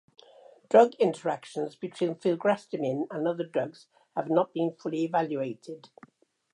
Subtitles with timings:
[0.71, 3.85] Drug interactions between filgrastim and other drugs
[4.15, 5.89] have not been fully evaluated.